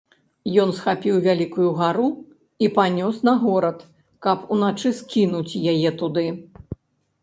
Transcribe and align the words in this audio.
Ён 0.61 0.69
схапіў 0.77 1.19
вялікую 1.27 1.67
гару 1.81 2.09
і 2.67 2.71
панёс 2.79 3.15
на 3.31 3.37
горад, 3.47 3.77
каб 4.27 4.51
уначы 4.57 4.89
скінуць 5.05 5.51
яе 5.71 5.89
туды. 6.03 6.31